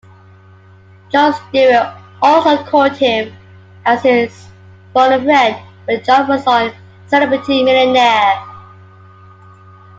Jon 1.11 1.31
Stewart 1.31 1.89
also 2.23 2.63
called 2.63 2.93
him 2.97 3.31
as 3.85 4.01
his 4.01 4.47
phone-a-friend 4.95 5.55
when 5.85 6.03
Jon 6.03 6.27
was 6.27 6.47
on 6.47 6.73
"Celebrity 7.05 7.61
Millionaire". 7.63 8.43